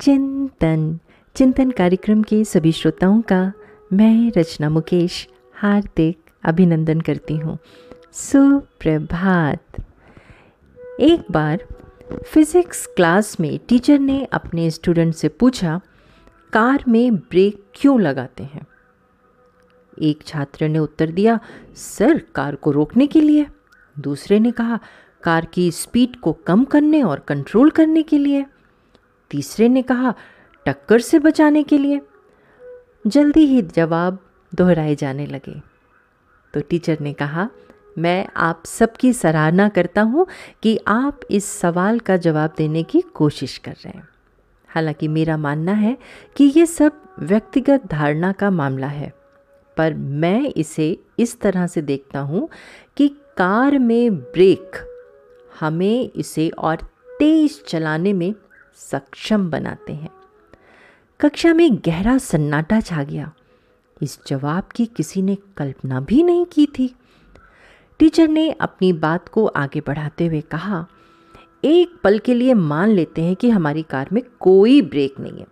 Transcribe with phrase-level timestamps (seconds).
[0.00, 0.98] चिंतन।
[1.34, 3.52] चिंतन कार्यक्रम के सभी श्रोताओं का
[3.92, 7.58] मैं रचना मुकेश हार्दिक अभिनंदन करती हूँ।
[8.12, 9.62] सुप्रभात।
[11.00, 11.64] एक बार
[12.26, 15.80] फिज़िक्स क्लास में टीचर ने अपने स्टूडेंट से पूछा,
[16.52, 18.66] कार में ब्रेक क्यों लगाते हैं?
[20.02, 21.40] एक छात्र ने उत्तर दिया,
[21.76, 23.46] सर, कार को रोकने के लिए।
[23.98, 24.78] दूसरे ने कहा,
[25.22, 28.46] कार की स्पीड को कम करने और कंट्रोल करने के लिए।
[29.30, 30.14] तीसरे ने कहा,
[30.66, 32.00] टक्कर से बचाने के लिए?
[33.06, 34.18] जल्दी ही जवाब
[34.52, 35.60] दोहराए जाने लगे।
[36.54, 37.48] तो टीचर ने कहा,
[37.98, 40.26] मैं आप सबकी सराहना करता हूँ
[40.62, 44.08] कि आप इस सवाल का जवाब देने की कोशिश कर रहे हैं।
[44.68, 45.96] हालाँकि मेरा मानना है
[46.36, 49.12] कि ये सब व्यक्तिगत धारणा का मामला है,
[49.76, 52.48] पर मैं इसे इस तरह से देखता हूँ
[52.96, 54.76] कि कार में ब्रेक
[55.60, 56.76] हमें इसे और
[57.18, 58.34] तेज चलाने में
[58.78, 60.10] सक्षम बनाते हैं।
[61.20, 63.32] कक्षा में गहरा सन्नाटा छा गया।
[64.02, 66.94] इस जवाब की किसी ने कल्पना भी नहीं की थी।
[67.98, 70.86] टीचर ने अपनी बात को आगे बढ़ाते हुए कहा,
[71.64, 75.46] एक पल के लिए मान लेते हैं कि हमारी कार में कोई ब्रेक नहीं है।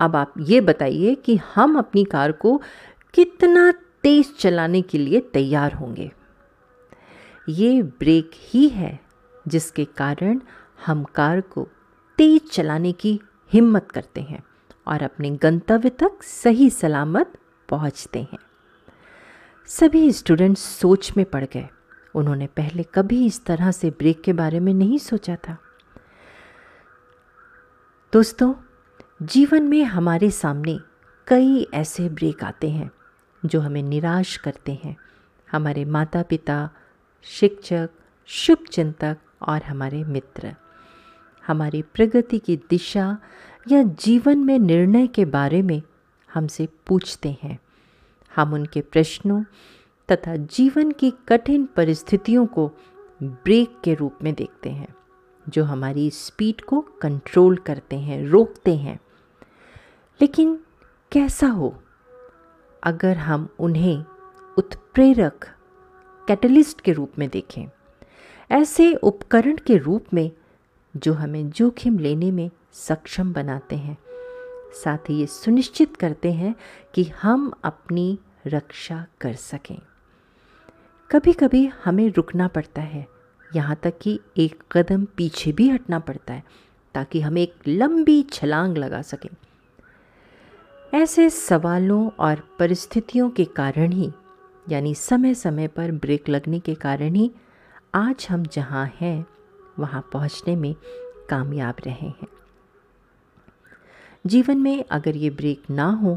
[0.00, 2.62] अब आप ये बताइए कि हम अपनी कार को
[3.14, 6.10] कितना तेज चलाने के लिए तैयार होंगे।
[7.48, 9.00] ये ब्रेक ही है
[9.48, 10.40] जिसके कारण
[10.86, 11.68] हम कार को
[12.18, 13.20] तेज चलाने की
[13.52, 14.44] हिम्मत करते हैं
[14.86, 17.38] और अपने गंतव्य तक सही सलामत
[17.68, 18.38] पहुँचते हैं।
[19.66, 21.68] सभी स्टूडेंट्स सोच में पड़ गए।
[22.14, 25.58] उन्होंने पहले कभी इस तरह से ब्रेक के बारे में नहीं सोचा था।
[28.12, 28.54] दोस्तों,
[29.22, 30.78] जीवन में हमारे सामने
[31.26, 32.90] कई ऐसे ब्रेक आते हैं
[33.44, 34.96] जो हमें निराश करते हैं।
[35.52, 36.70] हमारे माता पिता
[37.22, 37.90] शिक्षक
[38.26, 40.54] शुभ चिंतक और हमारे मित्र।
[41.46, 43.18] हमारी प्रगति की दिशा
[43.68, 45.82] या जीवन में निर्णय के बारे में
[46.34, 47.58] हमसे पूछते हैं।
[48.36, 49.44] हम उनके प्रश्नों
[50.12, 52.72] तथा जीवन की कठिन परिस्थितियों को
[53.22, 54.94] ब्रेक के रूप में देखते हैं,
[55.48, 59.00] जो हमारी स्पीड को कंट्रोल करते हैं, रोकते हैं।
[60.20, 60.60] लेकिन
[61.12, 61.82] कैसा हो?
[62.82, 64.04] अगर हम उन्हें
[64.58, 65.48] उत्प्रेरक,
[66.28, 67.66] कैटलिस्ट के रूप में देखें,
[68.50, 70.30] ऐसे उपकरण के रूप में
[70.96, 73.98] जो हमें जोखिम लेने में सक्षम बनाते हैं।
[74.84, 76.54] साथ ही ये सुनिश्चित करते हैं
[76.94, 79.78] कि हम अपनी रक्षा कर सकें।
[81.10, 83.06] कभी कभी हमें रुकना पड़ता है।
[83.56, 86.44] यहाँ तक कि एक कदम पीछे भी हटना पड़ता है,
[86.94, 89.30] ताकि हम एक लंबी छलांग लगा सकें।
[90.94, 94.12] ऐसे सवालों और परिस्थितियों के कारण ही,
[94.68, 97.32] यानी समय समय पर ब्रेक लगने के कारण ही,
[97.94, 99.26] आज हम जहाँ हैं
[99.78, 100.74] वहाँ पहुँचने में
[101.28, 102.28] कामयाब रहे हैं।
[104.26, 106.16] जीवन में अगर ये ब्रेक ना हो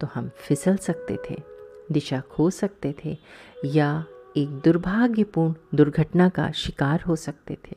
[0.00, 1.36] तो हम फिसल सकते थे,
[1.92, 3.16] दिशा खो सकते थे,
[3.64, 4.04] या
[4.36, 7.76] एक दुर्भाग्यपूर्ण दुर्घटना का शिकार हो सकते थे।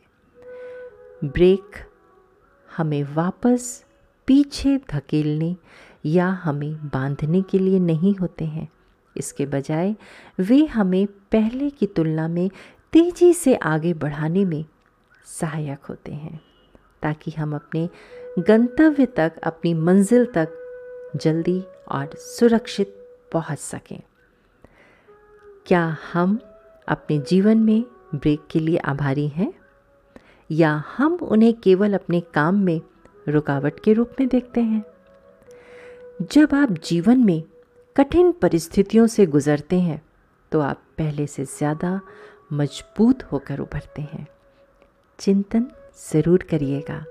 [1.23, 1.77] ब्रेक
[2.69, 3.83] हमें वापस
[4.27, 5.55] पीछे धकेलने
[6.05, 8.67] या हमें बांधने के लिए नहीं होते हैं।
[9.15, 9.95] इसके बजाय,
[10.39, 12.49] वे हमें पहले की तुलना में
[12.93, 14.63] तेज़ी से आगे बढ़ाने में
[15.25, 16.39] सहायक होते हैं,
[17.01, 17.89] ताकि हम अपने
[18.39, 20.57] गंतव्य तक, अपनी मंजिल तक
[21.15, 22.95] जल्दी और सुरक्षित
[23.31, 23.99] पहुँच सकें।
[25.65, 26.39] क्या हम
[26.87, 27.83] अपने जीवन में
[28.15, 29.53] ब्रेक के लिए आभारी हैं?
[30.49, 32.81] या हम उन्हें केवल अपने काम में
[33.27, 34.83] रुकावट के रूप में देखते हैं?
[36.21, 37.41] जब आप जीवन में
[37.95, 40.01] कठिन परिस्थितियों से गुजरते हैं
[40.51, 41.99] तो आप पहले से ज़्यादा
[42.53, 44.27] मज़बूत होकर उभरते हैं।
[45.21, 45.65] चिंतन
[46.13, 47.03] ज़रूर करिएगा।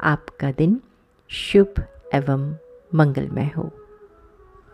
[0.00, 0.80] आपका दिन
[1.30, 1.84] शुभ
[2.14, 2.54] एवं
[2.94, 3.70] मंगलमय हो।